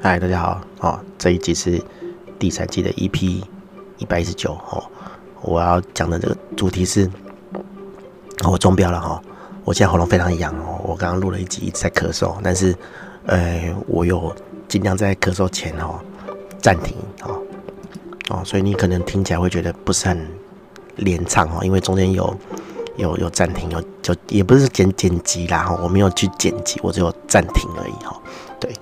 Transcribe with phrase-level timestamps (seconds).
[0.00, 1.00] 嗨，大家好哦！
[1.18, 1.82] 这一集是
[2.38, 3.42] 第三季的 EP
[3.98, 4.84] 一百一十九哦。
[5.42, 7.10] 我要讲的这个主题是，
[8.48, 9.22] 我中标了哈、哦。
[9.64, 10.80] 我现在喉咙非常痒哦。
[10.84, 12.72] 我刚刚录了一集一直在咳嗽，但是
[13.26, 14.32] 呃，我有
[14.68, 15.98] 尽量在咳嗽前哦
[16.60, 17.42] 暂停哦
[18.30, 20.28] 哦，所以你可能听起来会觉得不是很
[20.94, 22.32] 连畅哦，因为中间有
[22.98, 28.16] 有有暂停，有就也不是剪剪辑啦哈，我没有去剪辑，我只有暂停而已哈。
[28.60, 28.72] 对。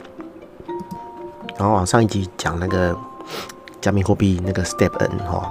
[1.58, 2.96] 然后往上一集讲那个
[3.80, 5.48] 加密货币那个 Step N 哈，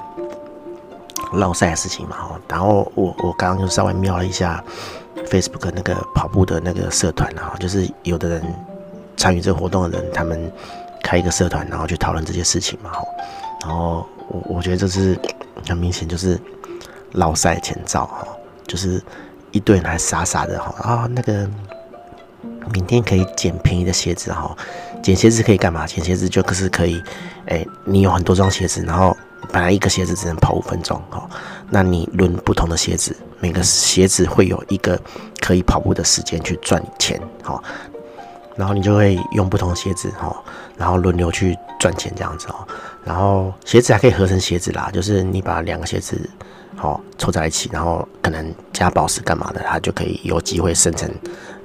[1.33, 2.39] 落赛的事情嘛哈。
[2.47, 4.63] 然后我我刚刚就稍微瞄了一下
[5.27, 8.43] Facebook 那个跑步的那个社团啊，就是有的人
[9.17, 10.51] 参与这个活动的人，他们
[11.03, 13.01] 开一个社团，然后去讨论这些事情嘛哈。
[13.61, 15.19] 然后我我觉得这是
[15.67, 16.39] 很明显就是
[17.13, 18.27] 落赛前兆哈，
[18.67, 19.01] 就是
[19.51, 21.49] 一堆人还傻傻的哈啊那个。
[22.73, 24.55] 明天可以捡便宜的鞋子哈，
[25.05, 25.85] 捡鞋子可以干嘛？
[25.85, 26.99] 捡鞋子就可是可以，
[27.45, 29.15] 哎、你有很多双鞋子，然后
[29.51, 31.29] 本来一个鞋子只能跑五分钟哈，
[31.69, 34.99] 那你轮不同的鞋子，每个鞋子会有一个
[35.39, 37.61] 可以跑步的时间去赚钱哈，
[38.55, 40.35] 然后你就会用不同的鞋子哈，
[40.75, 42.67] 然后轮流去赚钱这样子哦，
[43.03, 46.27] 然后鞋子还可以合成鞋子啦，就是你把两个鞋子。
[46.77, 51.09] 好，凑在一起，然后可能加宝石干嘛的，它就可以有机会生成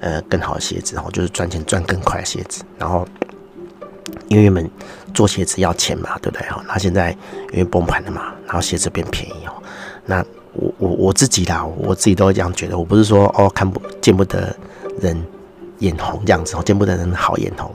[0.01, 2.63] 呃更好的鞋子，然后就是赚钱赚更快的鞋子。
[2.79, 3.05] 然后
[4.31, 4.71] 因为原本
[5.13, 6.49] 做鞋子要钱嘛，对不对？
[6.49, 7.11] 哈，那现在
[7.53, 9.53] 因为崩盘了嘛，然后鞋子变便宜哦。
[10.07, 12.79] 那我我我自己啦，我自己都会这样觉得。
[12.79, 14.57] 我不是说哦看不见不得
[15.01, 15.23] 人
[15.81, 17.71] 眼红这样子哦，见不得人好眼红。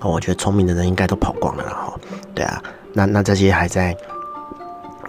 [0.00, 1.92] 哦，我觉得聪明的人应该都跑光了哈。
[2.34, 3.96] 对啊，那那这些还在。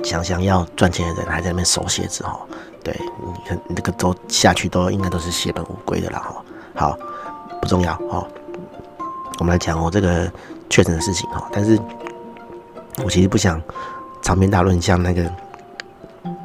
[0.04, 2.38] 想想要赚钱的人还在那边收鞋子哈，
[2.84, 6.44] 对，你看那个都下去都应该都是血本无归的了哈。
[6.76, 6.98] 好，
[7.62, 8.28] 不重要哈。
[9.40, 10.32] 我们来讲我这个
[10.70, 11.80] 确诊的事情哈，但是
[13.04, 13.62] 我其实不想
[14.22, 15.32] 长篇大论，像那个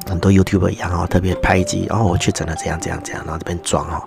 [0.07, 4.03] 很多 YouTuber 一样哈，特别拍一集，然后我确诊了这样这样这样，然后这边装哈。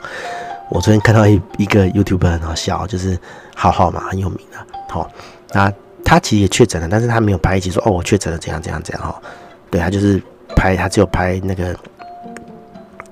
[0.69, 3.19] 我昨天看到一一个 YouTuber 很好笑，就是
[3.55, 5.11] 浩浩嘛，很有名的，好，
[5.53, 5.73] 那。
[6.05, 9.23] 他其实也确诊了，但是他没有拍一集说哦，我确诊了，怎样怎样怎样哈。
[9.71, 10.21] 对，他就是
[10.55, 11.75] 拍，他只有拍那个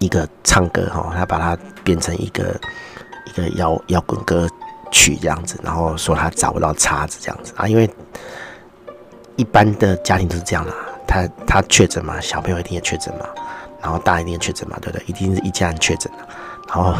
[0.00, 2.60] 一个唱歌哈，他把它变成一个
[3.26, 4.46] 一个摇摇滚歌
[4.90, 7.88] 曲这样子，然后说他找不到叉子这样子啊，因为
[9.36, 10.74] 一般的家庭都是这样啦，
[11.06, 13.26] 他他确诊嘛，小朋友一定也确诊嘛，
[13.82, 15.04] 然后大一定也确诊嘛，对不对？
[15.06, 16.10] 一定是一家人确诊，
[16.68, 16.94] 然后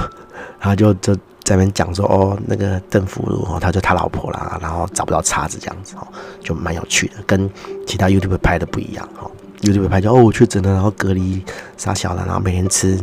[0.58, 1.16] 他就就。
[1.42, 6.06] 在那边讲说哦，那个邓福如哦，他就他老婆啦，然后找不到叉子这样子哦，
[6.40, 7.50] 就蛮有趣的，跟
[7.86, 9.28] 其他 YouTube 拍的不一样哈。
[9.62, 11.42] YouTube 拍就哦，我确诊了，然后隔离
[11.76, 12.96] 杀小的，然后每天吃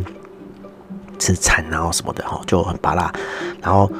[1.18, 3.12] 吃餐，然后什么的哈，就很芭乐。
[3.60, 3.90] 然后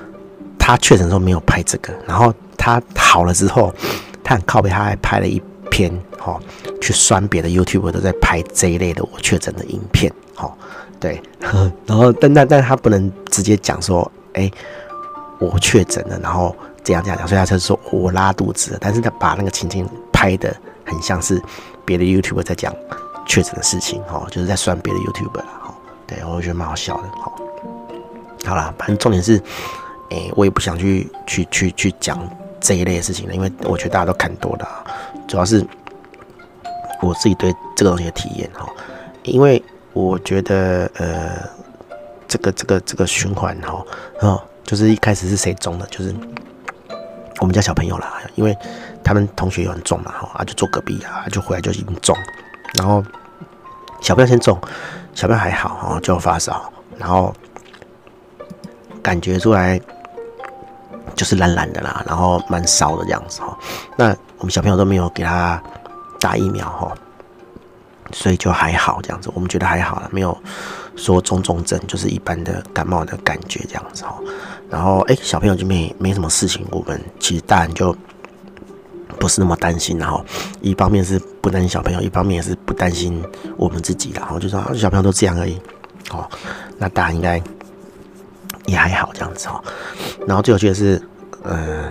[0.68, 3.74] 他确诊的时候没有拍这个，然后他好了之后，
[4.22, 6.38] 他很靠北，他还拍了一篇哈，
[6.78, 10.52] 去酸别的 YouTube 都在拍这一类的我确诊的影片哈。
[11.00, 11.22] 对，
[11.86, 14.10] 然后但但但他不能直接讲说。
[14.34, 14.48] 哎、
[15.40, 21.42] 我确诊了，然后这样这样讲，所以他就说我拉肚子，但是他把那个情景拍得很像是
[21.84, 22.72] 别的 YouTube 在讲
[23.26, 25.74] 确诊的事情，哈，就是在酸别的 YouTuber 了，哈，
[26.06, 27.32] 对，我觉得蛮好笑的，哈。
[28.44, 29.42] 好啦，反正重点是，
[30.10, 32.18] 哎、欸，我也不想去去去去讲
[32.60, 34.84] 这一类的事情了，因为我觉得大家都看多了，啊
[35.26, 35.66] 主要是
[37.00, 38.68] 我自己对这个东西的体验，哈，
[39.24, 41.58] 因为我觉得，呃。
[42.30, 43.82] 这个这个这个循环哈，
[44.20, 46.14] 哦，就是一开始是谁中的，就是
[47.40, 48.54] 我们家小朋友啦，因为
[49.02, 52.14] 他们同学有人中嘛，哈，啊就坐隔壁啊，就回来就已经中，
[52.74, 53.02] 然后
[54.02, 54.60] 小朋友先中，
[55.14, 57.34] 小朋友还好哈，就发烧，然后
[59.02, 59.80] 感觉出来
[61.18, 63.58] 就是懒懒的啦，然后蛮烧的这样子哈，
[63.98, 65.62] 那我们小朋友都没有给他
[66.18, 66.94] 打疫苗哈。
[68.10, 70.34] 所以就还好这样子，我们觉得还好了，没有
[70.96, 74.18] 说中重症，就是一般的感冒的感觉这样子哈。
[74.70, 77.94] 然后哎、小朋友就没没什么事情，我们其实大人就
[79.18, 79.98] 不是那么担心。
[79.98, 80.24] 然后
[80.62, 83.22] 一方面是不担心小朋友，一方面也是不担心
[83.58, 84.10] 我们自己。
[84.16, 85.60] 然后就说小朋友都这样而已，
[86.10, 86.26] 哦，
[86.78, 87.38] 那大人应该
[88.64, 89.62] 也还好这样子哦。
[90.26, 90.98] 然后最有趣的是，
[91.42, 91.90] 呃，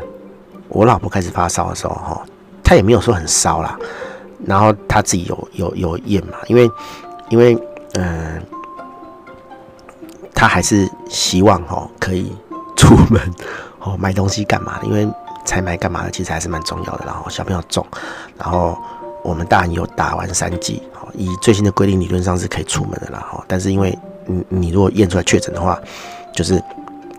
[0.70, 2.26] 我老婆开始发烧的时候哈，
[2.64, 3.78] 她也没有说很烧啦。
[4.46, 6.70] 然后她自己有有有验嘛，因为
[7.30, 7.56] 因为
[7.94, 8.42] 嗯、呃，
[10.34, 12.32] 他还是希望哦可以
[12.76, 13.20] 出门
[13.80, 15.08] 哦买东西干嘛的，因为
[15.44, 17.06] 采买干嘛的其实还是蛮重要的。
[17.06, 17.84] 然后小朋友重，
[18.38, 18.78] 然后
[19.24, 23.28] 我们大人有打完三剂，哦，以最新的规定理论上是可以出门的啦。
[23.32, 25.80] 哈，但是因为你你如果验出来确诊的话，
[26.34, 26.62] 就是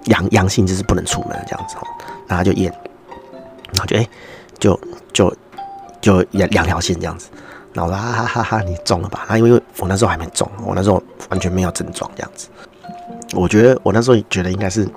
[0.04, 1.82] 阳阳性就是不能出门这样子哦，
[2.28, 2.72] 然后就验，
[3.72, 4.08] 然后就哎、
[4.58, 4.80] 就
[5.12, 5.36] 就
[6.00, 7.28] 就两两条线这样子。
[7.72, 9.26] 然后我说哈哈哈哈，你中了吧？
[9.28, 12.48] 那因为我那时候还没中，我那时候完全没有症状这样子。
[13.34, 14.88] 我觉得我那时候觉得应该是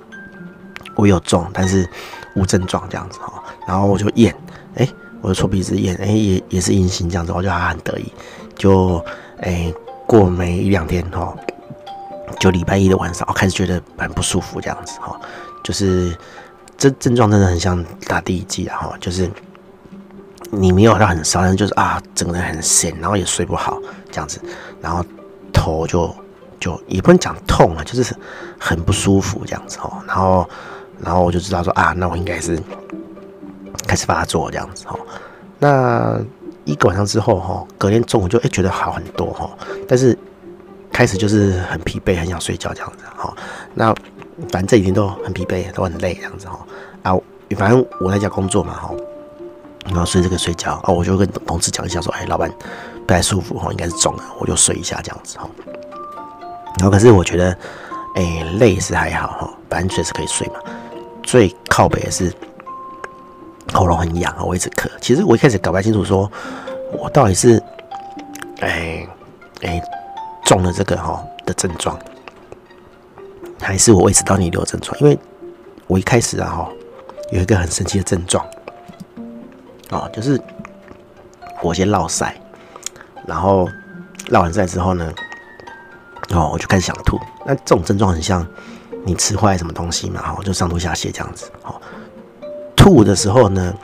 [0.96, 1.88] 我有中，但是
[2.34, 3.42] 无症状这样子哈。
[3.68, 4.34] 然后我就验，
[4.76, 4.88] 哎、
[5.20, 8.12] 我就搓鼻子验，哎、也也是阴性这样子，我就还很得意。
[8.56, 9.04] 就
[9.40, 9.72] 哎、
[10.06, 11.36] 过没一两天哈，
[12.40, 15.20] 就礼拜一的晚上，我开始觉得很不舒服这样子哈，
[15.62, 16.16] 就是
[16.82, 19.30] 这症状真的很像打第一剂哈，就是。
[20.54, 23.80] 你没有到很烧，但就是啊，整个人很闲，然后也睡不好
[24.10, 24.38] 这样子，
[24.82, 25.02] 然后
[25.50, 26.14] 头就
[26.60, 28.14] 就也不能讲痛啊，就是
[28.58, 29.90] 很不舒服这样子哦。
[30.06, 30.46] 然后
[31.00, 32.60] 然后我就知道说啊，那我应该是
[33.86, 34.98] 开始发作这样子哦。
[35.58, 36.20] 那
[36.66, 39.48] 一个晚上之后哈，隔天中午就哎觉得好很多哈，
[39.88, 40.18] 但是
[40.92, 43.34] 开始就是很疲惫，很想睡觉这样子哈。
[43.72, 43.94] 那
[44.50, 46.58] 反正这几天都很疲惫，都很累这样子哈。
[47.02, 47.16] 啊，
[47.56, 48.90] 反正我在家工作嘛哈。
[49.86, 52.48] 然后睡这个睡觉哦，我就跟同事讲一下说，哎，老板
[53.04, 55.50] 不太舒服哈，应该是中了，我就睡一下这样子哈。
[56.78, 57.56] 然后可是我觉得，
[58.14, 60.54] 哎，累是还好哈，反正确实可以睡嘛。
[61.24, 62.32] 最靠北的是
[63.72, 64.88] 喉咙很痒啊，我一直咳。
[65.00, 66.30] 其实我一开始搞不太清楚，说
[66.92, 67.60] 我到底是
[68.60, 69.04] 哎
[69.62, 69.82] 哎
[70.44, 71.98] 中了这个哈的症状，
[73.62, 74.98] 还是我胃食道逆流症状？
[75.00, 75.18] 因为
[75.86, 76.68] 我一开始啊哈
[77.30, 78.44] 有一个很神奇的症状。
[79.90, 80.40] 哦，就是
[81.62, 82.34] 我先落赛，
[83.26, 83.68] 然后
[84.28, 85.12] 落完赛之后呢，
[86.30, 87.20] 哦，我就开始想吐。
[87.44, 88.46] 那这种症状很像
[89.04, 91.50] 你吃坏什么东西嘛，哦，就上吐下泻这样子。
[91.62, 91.78] 哦，
[92.74, 93.74] 吐的时候呢，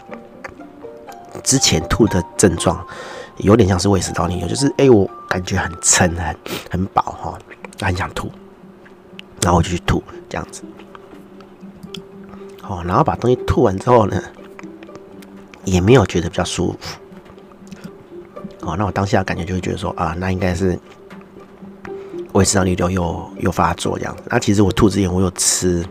[1.45, 2.83] 之前吐的症状
[3.37, 6.37] 有点像是胃食道逆流，就是哎，我感觉很撑，很
[6.71, 7.39] 很饱哈，
[7.83, 8.31] 很想吐，
[9.49, 10.63] 然后我就去吐这样子。
[12.65, 14.23] 哦，然后把东西吐完之后呢，
[15.65, 16.99] 也没有觉得比较舒服，
[18.61, 20.79] 哦，那我当下感觉就会觉得说啊，那应该是
[22.35, 24.15] 胃食道逆流又又发作这样。
[24.27, 25.83] 那其实我吐之前我有吃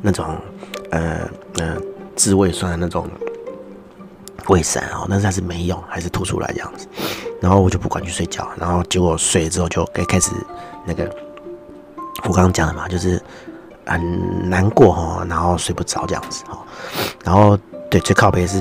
[0.00, 0.24] 那种
[0.90, 1.28] 呃
[1.58, 1.76] 呃
[2.16, 3.06] 治胃酸的那种
[4.48, 6.88] 胃散哦，但是还是没用，还是吐出来这样子。
[7.42, 10.30] 然后我就不管去睡觉，然后结果睡了之后就该开始
[10.86, 11.14] 那个
[12.24, 13.22] 我刚刚讲的嘛，就是
[13.86, 16.58] 很难过哈，然后睡不着这样子哈，
[17.24, 17.58] 然后。
[17.90, 18.58] 对，最靠北是，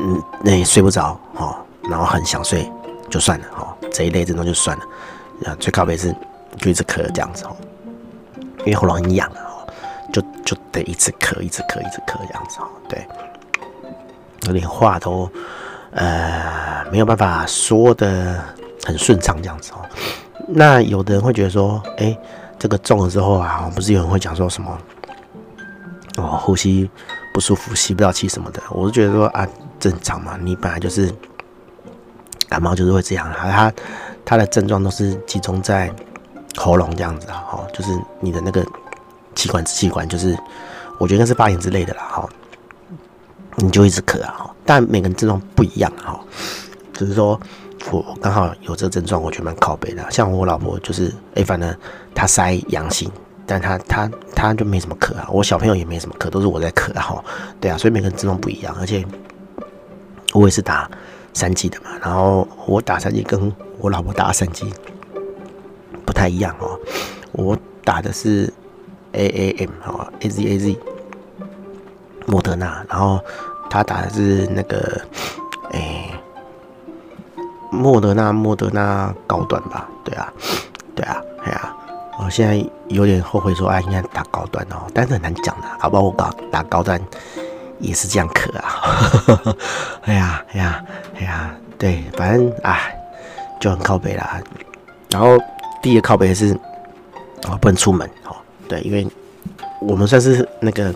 [0.00, 2.70] 嗯，那也睡不着哈，然后很想睡，
[3.08, 4.84] 就算了哈，这一类症状就算了。
[5.46, 6.14] 啊，最靠北是
[6.58, 7.56] 就一直咳这样子哈，
[8.58, 9.64] 因为喉咙很痒啊，
[10.12, 12.68] 就就得一直咳，一直咳，一直咳这样子哈。
[12.86, 13.06] 对，
[14.42, 15.30] 有点话都
[15.92, 18.44] 呃没有办法说的
[18.84, 19.88] 很顺畅这样子哦。
[20.48, 22.16] 那有的人会觉得说，哎，
[22.58, 24.78] 这个中了之后啊，不是有人会讲说什么
[26.16, 26.88] 哦，呼吸。
[27.32, 29.46] 不舒服，吸不到气什么的，我是觉得说啊，
[29.78, 31.08] 正常嘛，你本来就是
[32.48, 33.32] 感冒，就是会这样。
[33.38, 33.72] 它它
[34.24, 35.88] 它的症状都是集中在
[36.56, 38.66] 喉咙这样子啊，哈，就是你的那个
[39.36, 40.36] 气管支气管，就是
[40.98, 42.28] 我觉得那是发炎之类的啦，哈，
[43.54, 46.18] 你就一直咳啊，哈，但每个人症状不一样哈，
[46.92, 47.40] 只是说
[47.90, 50.10] 我刚好有这个症状，我觉得蛮靠北的。
[50.10, 51.74] 像我老婆就是，哎、反正
[52.14, 53.10] 她筛阳性。
[53.46, 57.24] 但她她她就没什么咳啊，我小朋友也没什么咳，都是我在咳哈。
[57.60, 59.04] 对啊，所以每个人症状不一样，而且
[60.32, 60.88] 我也是打
[61.32, 64.72] 三剂的嘛，然后我打三剂跟我老婆打三剂
[66.04, 66.78] 不太一样哦。
[67.32, 68.52] 我打的是
[69.12, 70.78] A A M 哈 A Z A Z
[72.26, 73.18] 莫德纳，然后
[73.68, 75.00] 他打的是那个
[75.72, 76.19] 哎
[77.70, 79.88] 莫德纳莫德纳高端吧？
[80.04, 80.32] 对啊，
[80.94, 81.76] 对啊，哎呀。
[82.22, 87.00] 我现在有点后悔说，哎，应该打高端哦，但是很难讲的，好不好我搞打高端
[87.78, 89.56] 也是这样咳啊。
[90.04, 90.84] 哎呀，哎呀，
[91.16, 92.94] 哎呀，对，反正哎，
[93.58, 94.38] 就很靠北啦。
[95.08, 95.38] 然后
[95.80, 96.52] 第一个靠北是，
[97.48, 98.36] 哦，不能出门哦，
[98.68, 99.08] 对，因为
[99.80, 100.94] 我们算是那个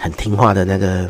[0.00, 1.08] 很听话的那个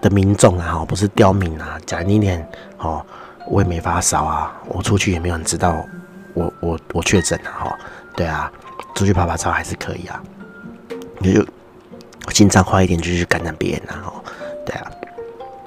[0.00, 2.48] 的民众啊，哈，不是刁民啊，讲一点
[2.78, 3.04] 哦，
[3.48, 5.84] 我也没发烧啊，我出去也没有人知道
[6.34, 7.78] 我我我确诊了哈，
[8.16, 8.50] 对啊。
[8.94, 10.22] 出去趴趴走还是可以啊，
[11.18, 11.44] 你就
[12.30, 14.12] 心脏快一点就去感染别人啊，哦，
[14.66, 14.90] 对啊，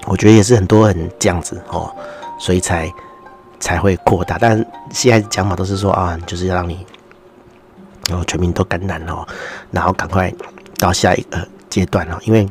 [0.06, 1.92] 我觉得也是很多人这样子哦，
[2.40, 2.92] 所以才
[3.60, 4.38] 才会扩大。
[4.38, 6.86] 但现在讲法都是说啊，就是要让你
[8.08, 9.28] 然后全民都感染哦，
[9.72, 10.32] 然后赶快
[10.78, 12.48] 到下一个阶段哦，因为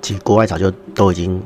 [0.00, 1.42] 其实国外早就都已经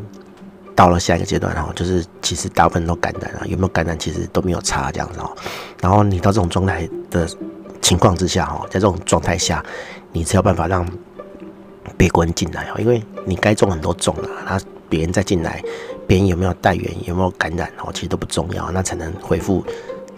[0.79, 5.29] 到了下一个阶段哦，就是其实大部分都感染了，有没有感染其实都没有差这样子哦。
[5.83, 7.29] 然后你到这种状态的。
[7.81, 9.65] 情况之下，哈，在这种状态下，
[10.13, 10.87] 你只有办法让
[11.97, 15.63] 别国人进来哦，因为你该种很多种了，那别人再进来，
[16.07, 19.65] 别人有没有带源，有没有感染哦，其实都不重要，那才能恢复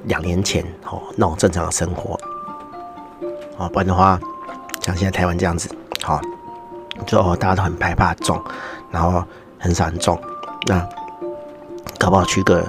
[0.05, 2.19] 两年前哦那种正常的生活
[3.59, 4.19] 哦，不然的话，
[4.83, 5.69] 像现在台湾这样子，
[6.02, 6.21] 好，
[7.07, 8.43] 就哦大家都很害怕种，
[8.90, 9.23] 然后
[9.59, 10.21] 很少人种，
[10.67, 10.88] 那
[11.99, 12.69] 搞不好去个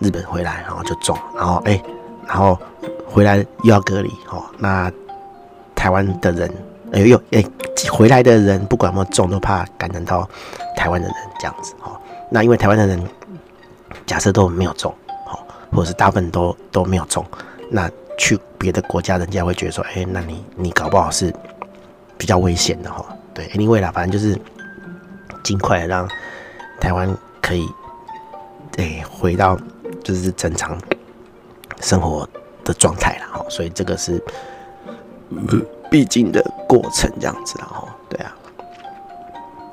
[0.00, 1.82] 日本回来，然后就中，然后哎，
[2.26, 2.58] 然后
[3.06, 4.90] 回来又要隔离哦，那
[5.74, 6.52] 台湾的人。
[6.94, 7.42] 哎呦，哎，
[7.90, 10.28] 回来的人不管有没有种，都怕感染到
[10.76, 11.98] 台湾的人这样子哦。
[12.30, 13.02] 那因为台湾的人
[14.04, 14.94] 假设都没有中，
[15.26, 15.38] 哦，
[15.70, 17.24] 或者是大部分都都没有中，
[17.70, 21.34] 那去别的国家，人家会觉得说，哎，那你你搞不好是
[22.18, 23.02] 比较危险的哈。
[23.32, 24.38] 对，anyway 啦，反正就是
[25.42, 26.06] 尽快让
[26.82, 27.68] 台湾可以
[28.78, 29.56] 哎回到
[30.02, 30.76] 就是正常
[31.80, 32.28] 生活
[32.64, 33.46] 的状态了哈。
[33.48, 34.20] 所以这个是。
[35.90, 38.34] 必经的过程这样子，然后对啊，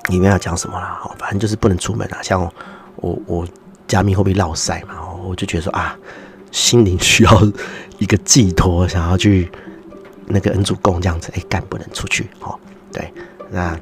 [0.09, 0.97] 里面要讲什么啦？
[1.01, 2.19] 哈，反正就是不能出门啊。
[2.21, 2.41] 像
[2.95, 3.47] 我，我
[3.87, 5.97] 加密货币落赛嘛，我就觉得说啊，
[6.51, 7.31] 心灵需要
[7.97, 9.51] 一个寄托，想要去
[10.27, 12.57] 那个恩主公这样子，哎，干不能出去，哈，
[12.93, 13.13] 对，
[13.49, 13.77] 那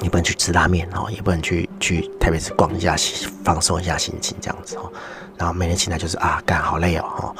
[0.00, 2.96] 你不能去吃拉面，哦，也不能去去特别是逛一下，
[3.44, 4.90] 放松一下心情这样子，哦，
[5.36, 7.34] 然后每天起来就是啊，干好累哦，哈。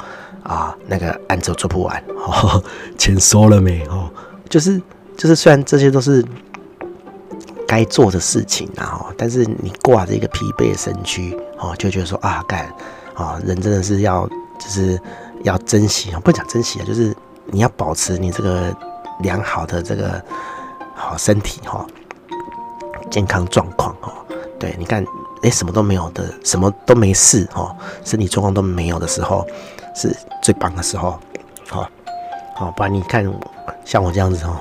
[0.45, 2.63] 啊，那个案子做不完，哦，
[2.99, 3.83] 钱收了没？
[3.87, 4.07] 哦，
[4.47, 4.79] 就是
[5.17, 6.23] 就是，虽然这些都是
[7.67, 12.71] 该做的事情啊，但是你挂着一个疲惫的身躯，哦，就觉得说啊，干
[13.15, 14.27] 啊，人真的是要
[14.59, 15.01] 就是
[15.41, 17.11] 要珍惜啊，不讲珍惜啊，就是
[17.47, 18.71] 你要保持你这个
[19.21, 20.23] 良好的这个
[20.93, 21.83] 好身体哈，
[23.09, 24.11] 健康状况哦，
[24.59, 25.05] 对，你看，
[25.43, 29.45] 哎，什么都没有的，什么都没事哦，身体状况都没有的时候。
[29.97, 31.17] 是最棒的时候，
[31.69, 31.89] 好，
[32.53, 33.25] 好，不然你看
[33.85, 34.59] 像我这样子哦，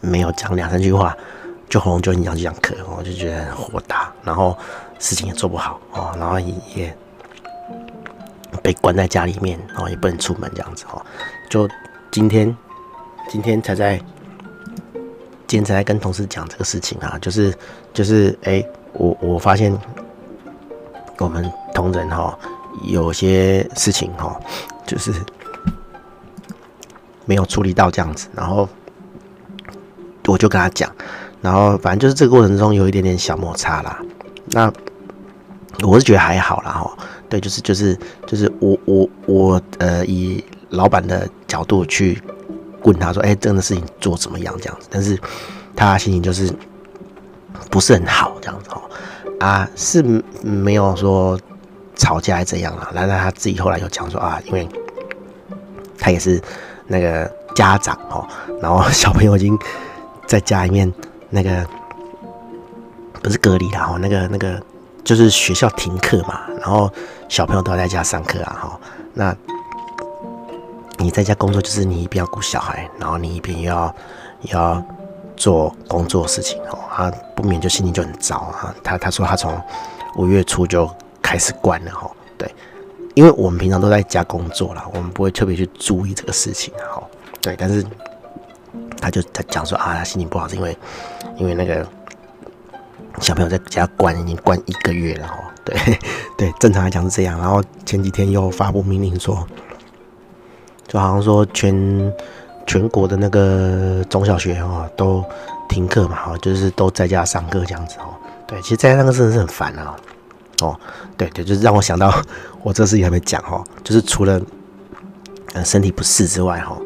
[0.00, 1.12] 没有讲两三句话，
[1.68, 4.56] 就喉咙就很痒，就想咳，我就觉得很火大，然后
[5.00, 6.96] 事情也做不好哦，然后也也
[8.62, 11.04] 被关在家里面，然后也不能出门这样子哦，
[11.50, 11.68] 就
[12.12, 12.56] 今天
[13.28, 14.00] 今天才在
[15.48, 17.52] 今天才跟同事讲这个事情啊，就是
[17.92, 19.76] 就是哎、我我发现
[21.18, 22.38] 我们同仁哈。
[22.84, 24.40] 有些事情哈，
[24.86, 25.12] 就是
[27.24, 28.68] 没有处理到这样子，然后
[30.28, 30.88] 我就跟他讲，
[31.40, 34.00] 然后反正就是这个过程中有一点点小摩擦啦。
[34.50, 34.72] 那
[35.82, 36.96] 我是觉得还好啦哈，
[37.28, 42.22] 对，就是就是就是我我我呃以老板的角度去
[42.88, 45.16] 问他说，哎，这样的事情做怎么样这样子，但是
[45.76, 46.52] 他心情就是
[47.70, 48.82] 不是很好这样子哈，
[49.38, 50.02] 啊是
[50.42, 51.38] 没有说。
[52.00, 52.88] 吵架还怎样啊？
[52.94, 54.68] 然后他自己后来又讲说啊，因为
[55.98, 56.40] 他也是
[56.86, 58.24] 那个家长哦，
[58.62, 59.58] 然后小朋友已经
[60.24, 60.94] 在家里面
[61.28, 61.66] 那个
[63.20, 64.62] 不是隔离了，哦，那个那个
[65.02, 66.88] 就是学校停课嘛，然后
[67.28, 68.80] 小朋友都要在家上课啊，哈，
[69.12, 69.36] 那
[70.98, 73.94] 你在家工作就是你一边要顾小孩，然后你一边又要
[74.42, 74.84] 要
[75.36, 78.74] 做工作事情哦，他不免就心情就很糟啊。
[78.84, 79.58] 他他说他从
[80.16, 80.88] 五月初就。
[81.20, 82.50] 开始关了哈，对，
[83.14, 87.02] 因为我们平常都在家工作啦，我们不会特别去注意这个事情哈，
[87.42, 87.84] 对，但是
[88.98, 90.74] 他就他讲说啊，他心情不好是因为
[91.36, 91.86] 因为那个
[93.20, 95.36] 小朋友在家关已经关一个月了哈，
[95.66, 95.76] 对
[96.38, 99.46] 对，正常来讲是这样，然后前几天又发布命令说，
[100.88, 102.12] 就好像说全
[102.66, 105.24] 全国的那个中小学哈都
[105.68, 108.08] 停课嘛哈，就是都在家上课这样子哦，
[108.46, 109.94] 对，其实在家上课真的是很烦啊。
[110.60, 110.76] 哦，
[111.16, 112.12] 对对，就是让我想到
[112.64, 114.40] 我这事情还没讲哈，就是除了
[115.64, 116.76] 身体不适之外哈，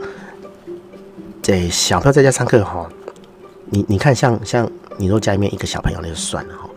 [1.40, 2.86] 这小朋友在家上课哈，
[3.70, 6.68] 你你看像像你如果家里面一个小朋友那就算了哈，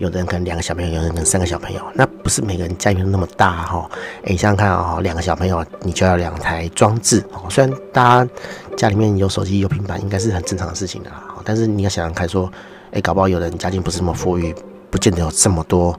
[0.00, 3.90] 有的人可能两个小朋友，有的人可能三个小朋友，那不是每个人家里面都那么大哈，
[4.24, 8.30] 哎，想想看啊，两个小朋友你就要两台装置哦，虽然大家
[8.78, 12.50] 家里面有手机有平板，应该是很正常的事情的啦，但是你要想想看说，
[12.92, 14.54] 哎，搞不好有的人家境不是那么富裕，
[14.90, 15.94] 不见得有这么多。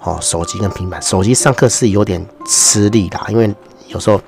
[0.00, 3.52] 哦，手机跟平板，手机上课是有点吃力的，因为
[3.88, 4.20] 有时候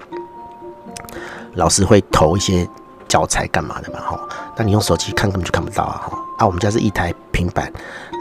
[1.54, 2.66] 老师会投一些
[3.08, 4.28] 教材干嘛的嘛，哈。
[4.56, 6.18] 那你用手机看根本就看不到啊，哈。
[6.38, 7.72] 啊，我们家是一台平板，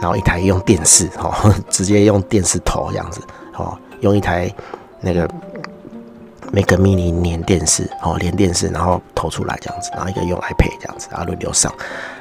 [0.02, 3.22] 然后一台用电视，哈， 直接用电视投这样子，
[3.56, 4.52] 哦，用一台
[5.02, 5.30] 那个
[6.52, 11.72] Mac Mini 连电视，哦，连电视，然后投出来这样子，然后一个用 iPad 这样子，然后轮流上。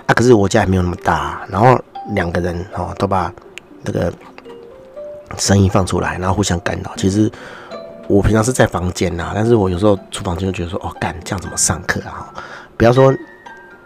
[0.06, 1.80] 啊，可是我家还没有那么大，然后
[2.10, 3.32] 两个人哦都把
[3.84, 4.12] 这个。
[5.38, 6.92] 声音放出来，然后互相干扰。
[6.96, 7.30] 其实
[8.06, 12.32] 我平常是在房间呐，但是我有时候出房间就觉得说，哦，干这样怎么上课啊？
[12.76, 13.14] 不要说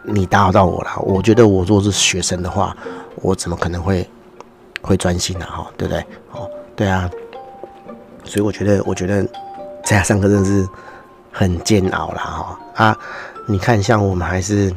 [0.03, 0.91] 你打扰到我了。
[1.01, 2.77] 我觉得我如果是学生的话，
[3.17, 4.09] 我怎么可能会
[4.83, 5.47] 会专心呢？
[5.47, 6.05] 哈，对不对？
[6.33, 7.11] 哦，对啊。
[8.25, 9.23] 所以我觉得，我觉得
[9.85, 10.69] 在家上课真的是
[11.33, 12.59] 很煎熬了哈。
[12.75, 12.99] 啊，
[13.47, 14.75] 你看，像我们还是。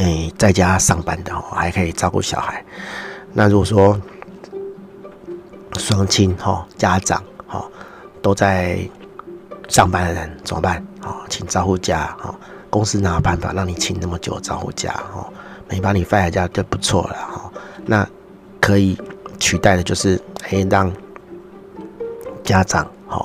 [0.00, 2.64] 诶、在家上班的哦，还可以照顾小孩。
[3.32, 4.00] 那如果说
[5.76, 7.68] 双亲哈，家长哈
[8.22, 8.78] 都在
[9.68, 10.84] 上班的人怎么办？
[11.02, 12.34] 哦，请招呼假哈，
[12.68, 15.32] 公司哪有办法让你请那么久招呼假哦？
[15.68, 17.52] 没把你放在家就不错了哈。
[17.86, 18.08] 那
[18.60, 18.98] 可以
[19.38, 20.20] 取代的就是
[20.50, 20.92] 诶、欸，让
[22.42, 23.24] 家长哈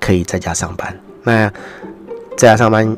[0.00, 0.98] 可以在家上班。
[1.22, 1.50] 那
[2.36, 2.96] 在家上班。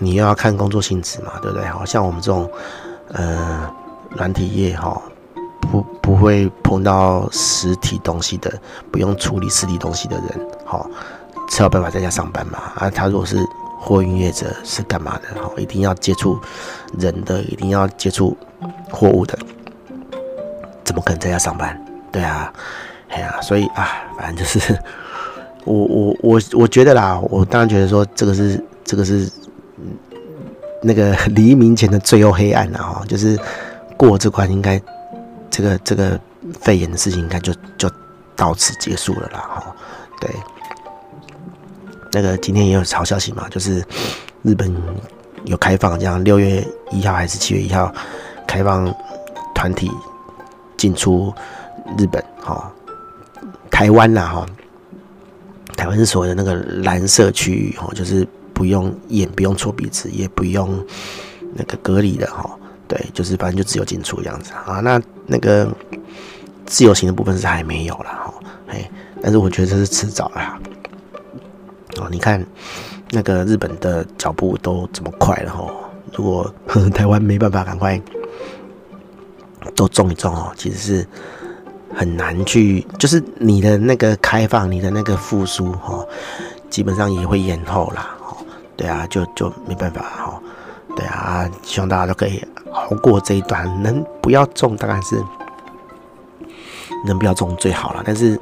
[0.00, 1.66] 你又要看工作性质嘛，对不对？
[1.66, 2.48] 好像我们这种，
[3.08, 3.68] 呃，
[4.10, 5.02] 软体业哈，
[5.60, 8.52] 不不会碰到实体东西的，
[8.92, 10.88] 不用处理实体东西的人，好，
[11.48, 12.58] 才有办法在家上班嘛。
[12.76, 13.36] 啊，他如果是
[13.80, 15.42] 货运业者是干嘛的？
[15.42, 16.38] 哈，一定要接触
[16.98, 18.36] 人的，一定要接触
[18.90, 19.38] 货物的，
[20.84, 21.80] 怎么可能在家上班？
[22.12, 22.52] 对啊，
[23.08, 23.88] 哎呀，所以啊，
[24.18, 24.78] 反正就是，
[25.64, 29.30] 我我我我觉得啦，我当然觉得说这个是这个是。
[30.80, 33.36] 那个黎明前的最后黑暗了哈，就是
[33.96, 34.80] 过这关，应该
[35.50, 36.16] 这个这个
[36.60, 37.90] 肺炎的事情应该就就
[38.36, 39.76] 到此结束了啦哈。
[40.20, 40.30] 对，
[42.12, 43.84] 那个今天也有好消息嘛，就是
[44.42, 44.74] 日本
[45.44, 47.92] 有开放，这样六月一号还是七月一号
[48.46, 48.92] 开放
[49.54, 49.90] 团体
[50.76, 51.32] 进出
[51.96, 52.72] 日本哈，
[53.70, 54.46] 台湾啦哈，
[55.76, 58.26] 台湾是所谓的那个蓝色区域哈，就是。
[58.54, 60.84] 不用眼，不用搓鼻子，也不用
[61.54, 62.50] 那个隔离的哈。
[62.88, 64.80] 对，就是反正就自由进出这样子啊。
[64.80, 65.68] 那那个
[66.66, 68.34] 自由行的部分是还没有了哈。
[68.66, 68.90] 哎，
[69.22, 70.58] 但是我觉得这是迟早啦。
[71.98, 72.44] 哦，你看
[73.10, 75.66] 那个日本的脚步都这么快了哈。
[76.14, 76.52] 如果
[76.94, 78.00] 台湾没办法赶快
[79.74, 81.06] 都种一种哦，其实是
[81.94, 86.04] 很难去，就是你的那个开放，你的那个复苏哈，
[86.70, 88.14] 基本上也会延后啦。
[88.76, 90.42] 对啊，就就没办法哈。
[90.96, 95.22] 对啊，希望大家都可以熬过这一段，能不要中当然是
[97.06, 98.02] 能不要中最好了。
[98.04, 98.40] 但是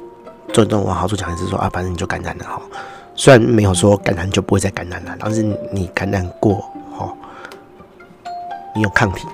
[0.53, 2.61] 最终往好处讲还是说啊，反正你就感染了哈。
[3.17, 6.63] 虽然没有说感染就不会再感染了，但是你感染过
[6.97, 7.13] 哈，
[8.73, 9.27] 你有抗体，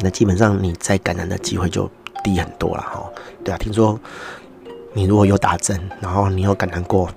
[0.00, 1.88] 那基本上你再感染的机会就
[2.22, 3.08] 低很多了哈。
[3.42, 3.98] 对啊，听说
[4.92, 7.08] 你如果有打针，然后你有感染过。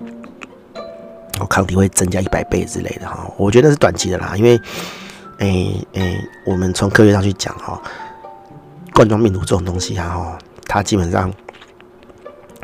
[1.34, 4.60] 然后抗体会增加一百倍之类的哈，我觉得是短期的啦，因为，
[5.38, 7.80] 诶、诶、我们从科学上去讲哈，
[8.92, 11.32] 冠状病毒这种东西啊哈，它基本上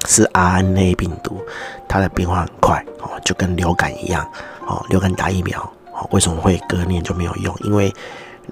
[0.09, 1.39] 是 RNA 病毒，
[1.87, 4.27] 它的变化很快哦，就跟流感一样
[4.67, 5.61] 哦，流感打疫苗
[5.93, 7.55] 哦，为什么会隔年就没有用？
[7.63, 7.93] 因为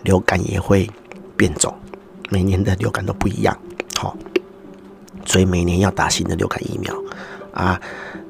[0.04, 0.88] 流感也会
[1.34, 1.74] 变种，
[2.28, 3.56] 每年的流感都不一样，
[3.96, 4.14] 好，
[5.24, 6.94] 所以每年要打新的流感疫苗
[7.52, 7.80] 啊。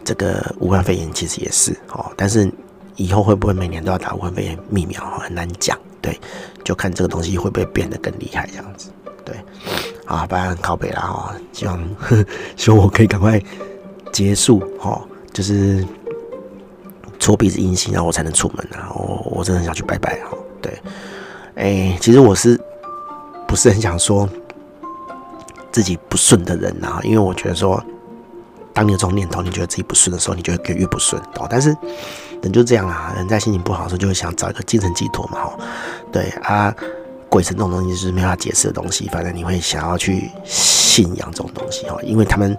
[0.04, 2.48] 这个武汉肺炎其实也是哦，但是
[2.94, 6.16] 以后会不会每年都要打武汉肺炎疫苗很难讲，对，
[6.62, 8.88] 就看这个东西会不会变得更厉害这样子，
[9.24, 9.34] 对，
[10.06, 11.88] 啊，不然靠北啦哈，希望
[12.56, 13.40] 希望我可以赶快
[14.12, 15.00] 结束哈，
[15.32, 15.84] 就是
[17.18, 20.80] 搓鼻子阴性，然后我才能出门啊，我我真的很想去拜拜哈，对，
[21.56, 22.60] 哎，其实我是
[23.46, 24.28] 不是很想说
[25.70, 27.82] 自己不顺的人啊，因为我觉得说。
[28.76, 31.46] 当你有这种念头，你觉得自己不顺的时候，你就会越不顺哦。
[31.48, 31.74] 但是
[32.42, 35.46] 人就这样啊，人在心情不好的时候，就会想找一个精神寄托嘛。
[35.46, 35.58] 哈，
[36.12, 36.74] 对啊，
[37.36, 42.56] 鬼神这种东西是没法解释的东西，反正你会想要去信仰这种东西哈，因为他们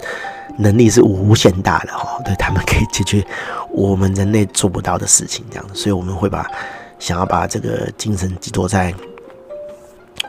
[0.60, 3.26] 能力是无限大的哈，对，他们可以解决
[3.72, 6.48] 我们人类做不到的事情，这样子，所以我们会把
[7.00, 8.94] 想要把这个精神寄托在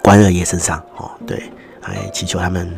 [0.02, 1.42] 关二爷身上哦，对，
[1.82, 2.74] 来祈求他们。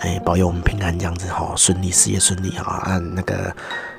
[0.00, 3.52] 哎、保佑我们平安这样子哈，顺利事业顺利哈，按、那个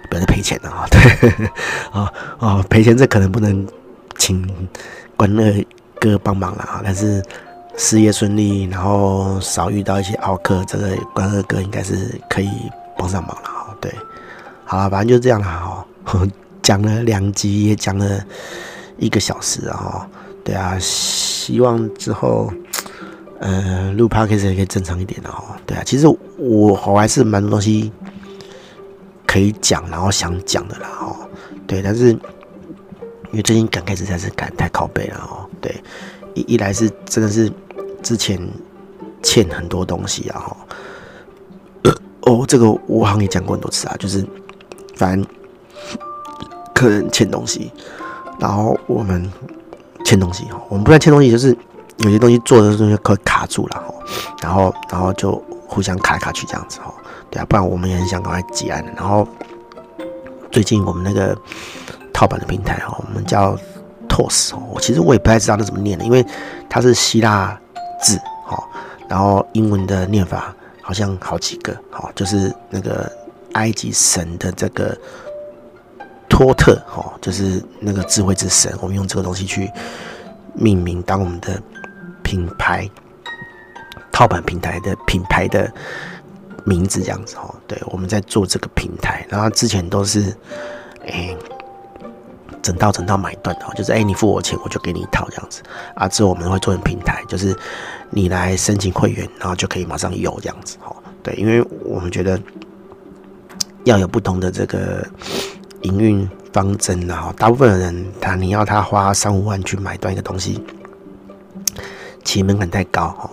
[0.09, 0.85] 不要再赔钱了啊！
[0.89, 1.45] 对，
[1.91, 3.67] 啊啊赔钱这可能不能
[4.17, 4.49] 请
[5.17, 5.65] 关二
[5.99, 7.23] 哥帮忙了哈，但是
[7.77, 12.49] 事业顺利，然后少遇到一些奥客，这个关二哥应该是可以
[12.97, 13.75] 帮上忙了哈。
[13.81, 13.93] 对，
[14.65, 15.85] 好了，反正就这样了哈，
[16.63, 18.23] 讲了两集，也讲了
[18.97, 20.07] 一个小时啊，
[20.43, 22.51] 对啊，希望之后。
[23.41, 25.55] 呃，录 p o d c a 也可以正常一点的哦。
[25.65, 26.17] 对啊，其实我
[26.85, 27.89] 我还是蛮多东西
[29.25, 31.15] 可以讲，然后想讲的啦哦。
[31.65, 32.13] 对，但是
[33.31, 35.47] 因为最近刚开始才是赶太靠背了哦。
[35.61, 35.83] 对，
[36.33, 37.51] 一一来是真的是
[38.01, 38.39] 之前
[39.21, 40.57] 欠很多东西啊哈。
[42.21, 44.25] 哦，这个我好像也讲过很多次啊，就是
[44.95, 45.27] 反正
[46.73, 47.71] 客人欠东西，
[48.39, 49.31] 然后我们
[50.03, 50.61] 欠东西哈。
[50.69, 51.55] 我们不断嵌东西，就是
[51.99, 53.93] 有些东西做的时候会卡住了哈，
[54.41, 56.93] 然后然后就互相卡来卡去这样子哈。
[57.31, 58.83] 对啊，不然我们也很想赶快结案。
[58.95, 59.27] 然后
[60.51, 61.37] 最近我们那个
[62.19, 63.57] 套版的平台哈，我们叫
[64.09, 66.25] TOS 哦，我其实我也不太知道那怎么念的，因为
[66.67, 67.57] 它是希腊
[68.01, 68.61] 字哈，
[69.07, 73.09] 然后英文的念法好像好几个哈，就是那个
[73.53, 74.97] 埃及神的这个。
[76.27, 79.69] 托特哦，就是那个智慧之神，我们用这个东西去
[80.53, 81.59] 命名当我们的
[82.21, 82.87] 品牌
[84.11, 85.69] 套版平台的品牌的
[86.65, 87.53] 名字，这样子哦。
[87.67, 90.33] 对，我们在做这个平台，然后之前都是
[91.07, 91.35] 哎
[92.61, 95.61] 整套整套买断的，就是哎你付我钱，我就给你一套这样子
[95.95, 96.07] 啊。
[96.07, 97.55] 之后我们会做成平台，就是
[98.09, 100.95] 你来申请会员，然后就可以马上有这样子哦。
[101.23, 102.39] 对，因为我们觉得
[103.83, 105.07] 要有不同的这个。
[105.83, 110.61] 营运方针啊，大部分的人他你要他花三五万去买断一个东西，
[112.25, 113.29] 其实门槛太高哈，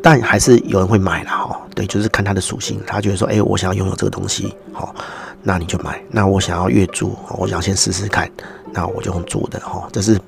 [0.00, 1.60] 但还是有人会买了哈。
[1.74, 4.94] 对，就是看他的属性，他觉得说，哎，我想要拥有这个东西，好，
[5.42, 6.02] 那你就买。
[6.10, 8.30] 那我想要月租，我想先试试看，
[8.72, 9.88] 那我就用租的哈。
[9.92, 10.20] 这是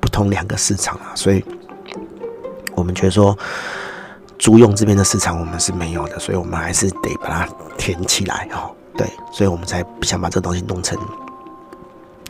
[0.00, 1.44] 不同两个市场啊，所以
[2.74, 3.36] 我们觉得说，
[4.38, 8.70] 租用这边的市场我们是没有的，所以我们还是得把它填起来哈。
[8.96, 10.98] 对，所以我们才不想把这东西弄成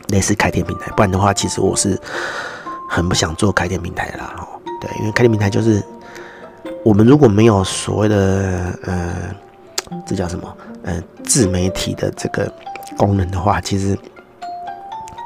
[0.07, 1.99] 类似开店平台，不然的话，其实我是
[2.89, 4.47] 很不想做开店平台的啦。
[4.79, 5.81] 对，因为开店平台就是
[6.83, 9.35] 我们如果没有所谓的呃，
[10.05, 12.51] 这叫什么呃自媒体的这个
[12.97, 13.97] 功能的话，其实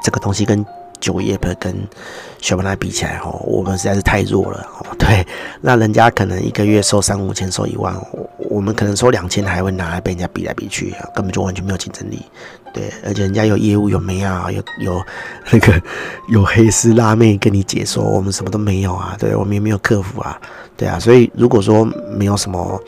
[0.02, 0.64] 这个东西跟
[1.00, 1.74] 酒业跟
[2.40, 4.86] 小本来比起来，哈，我们实在是太弱了哦。
[4.98, 5.26] 对，
[5.60, 7.94] 那人家可能一个月收三五千，收一万。
[8.48, 12.24] 我们可能收两千，还会拿来被人家比来比去，根本就完全没有竞争力。
[12.72, 15.04] 对，而且人家有业务，有没啊，有有
[15.50, 15.80] 那个
[16.28, 19.16] 有黑丝辣妹跟你解说，我们什么都没有啊。
[19.18, 20.40] 对，我们也没有客服啊。
[20.76, 21.84] 对啊，所以如果说
[22.16, 22.80] 没有什么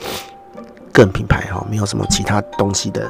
[0.98, 3.08] 个人品牌哈，没有什么其他东西的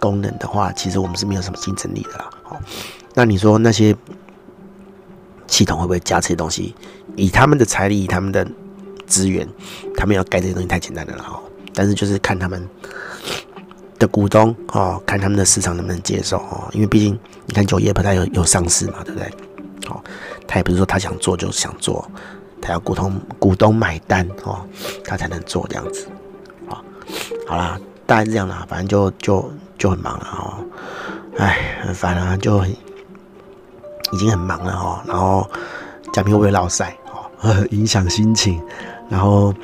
[0.00, 2.28] 功能的话，其实我们是没有什么竞争力的啦。
[2.42, 2.60] 好，
[3.14, 3.94] 那你说那些
[5.46, 6.74] 系统会不会加这些东西？
[7.14, 8.44] 以他们的财力，以他们的
[9.06, 9.48] 资源，
[9.96, 11.40] 他们要盖这些东西太简单了哈。
[11.72, 12.68] 但是就是看他们
[13.96, 19.30] 的股东哦，看他们的市场能不能接受哦，因为毕竟你看酒业不太有有上市嘛，对不对？
[19.88, 20.02] 哦，
[20.48, 22.10] 他也不是说他想做就想做，
[22.60, 24.66] 他要股东股东买单哦，
[25.04, 26.08] 他才能做这样子。
[27.46, 30.64] 好，啦，大概是这样啦，反正就就就很忙了哦，
[31.38, 32.70] 哎，很烦啊，就很
[34.12, 35.48] 已经很忙了哦，然后
[36.12, 38.62] 讲评会不会落晒哦， 影响心情，
[39.08, 39.54] 然后。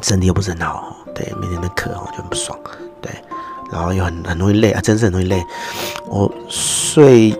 [0.00, 2.58] 身体又不是很好，对，每天的课哦就很不爽，
[3.00, 3.12] 对，
[3.70, 5.40] 然后又很很容易累啊，真是很容易累。
[6.08, 7.32] 我睡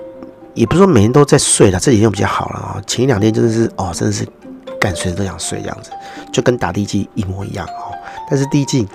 [0.54, 2.82] 也不是说每天都在睡了，这几天比较好了啊。
[2.86, 4.24] 前一两天真的是哦，真的是
[4.80, 5.90] 干随时都想睡这样子，
[6.32, 7.90] 就跟打地基一模一样哦。
[8.32, 8.88] 但是第一季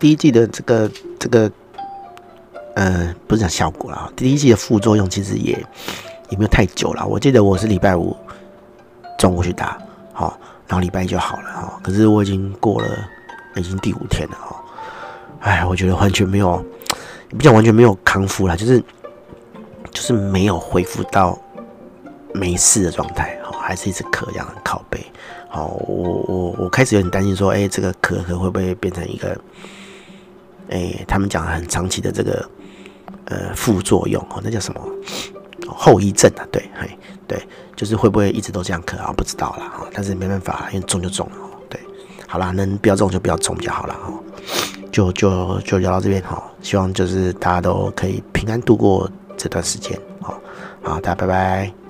[0.00, 1.48] 第一季的这个这个
[2.74, 5.52] 呃，不是讲效果了，第一季的副作用其实也
[6.28, 7.06] 也没有太久了。
[7.06, 8.16] 我记得我是礼拜五
[9.16, 9.78] 中午去打，
[10.12, 10.36] 好。
[10.66, 13.08] 然后礼拜一就好了哈，可是我已经过了，
[13.54, 14.64] 已经第五天了哈，
[15.38, 16.64] 哎，我觉得完全没有，
[17.28, 18.82] 不讲完全没有康复了，就是
[19.92, 21.38] 就是没有恢复到
[22.32, 25.06] 没事的状态，哈，还是一直咳这样靠背，
[25.54, 29.40] 好，我我我开始有点担心说，哎，这个咳咳会不会变成一个，
[30.68, 32.50] 哎，他们讲很长期的这个
[33.26, 34.80] 呃副作用哦，那叫什么
[35.68, 36.44] 后遗症啊？
[36.50, 37.40] 对，嘿，对。
[37.76, 39.12] 就是会不会一直都这样咳啊？
[39.16, 41.36] 不知道啦，但是没办法，因为中就中了。
[41.68, 41.80] 对，
[42.26, 44.12] 好啦，能不要中就不要中就好了哈。
[44.90, 49.96] 就就就聊到这边哈，希望就是大家都可以平安度过这段时间。
[50.20, 50.40] 好，
[50.82, 51.83] 好，大家拜拜。